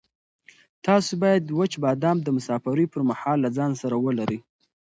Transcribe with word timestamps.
تاسو 0.85 1.11
باید 1.23 1.43
وچ 1.59 1.73
بادام 1.83 2.17
د 2.23 2.27
مسافرۍ 2.37 2.85
پر 2.93 3.01
مهال 3.09 3.37
له 3.43 3.49
ځان 3.57 3.71
سره 3.81 3.95
ولرئ. 4.05 4.39